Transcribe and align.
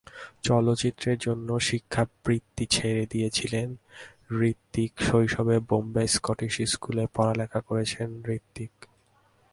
চলচ্চিত্রের 0.43 1.17
জন্য 1.17 1.49
শিক্ষাবৃত্তি 1.59 2.65
ছেড়ে 2.65 3.03
দিয়েছিলেন 3.05 3.69
হৃতিকশৈশবে 4.31 5.57
বোম্বে 5.69 6.03
স্কটিশ 6.07 6.55
স্কুলে 6.65 7.05
পড়ালেখা 7.15 7.59
করেছেন 7.61 8.09
হৃতিক। 8.27 8.73